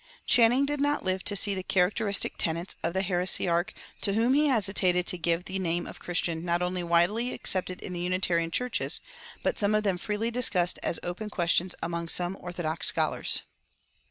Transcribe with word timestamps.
Channing 0.25 0.65
did 0.65 0.81
not 0.81 1.05
live 1.05 1.23
to 1.25 1.35
see 1.35 1.53
the 1.53 1.61
characteristic 1.61 2.33
tenets 2.35 2.75
of 2.81 2.93
the 2.93 3.03
heresiarch 3.03 3.71
to 4.01 4.13
whom 4.13 4.33
he 4.33 4.47
hesitated 4.47 5.05
to 5.05 5.15
give 5.19 5.43
the 5.45 5.59
name 5.59 5.85
of 5.85 5.99
Christian 5.99 6.43
not 6.43 6.63
only 6.63 6.81
widely 6.81 7.33
accepted 7.33 7.79
in 7.81 7.93
the 7.93 7.99
Unitarian 7.99 8.49
churches, 8.49 8.99
but 9.43 9.59
some 9.59 9.75
of 9.75 9.83
them 9.83 9.99
freely 9.99 10.31
discussed 10.31 10.79
as 10.81 10.99
open 11.03 11.29
questions 11.29 11.75
among 11.83 12.07
some 12.07 12.35
orthodox 12.39 12.87
scholars. 12.87 13.43